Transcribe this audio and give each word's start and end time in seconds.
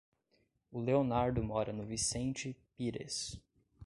O 0.71 0.79
Leonardo 0.79 1.43
mora 1.43 1.71
no 1.71 1.85
Vicente 1.85 2.57
Pires. 2.75 3.39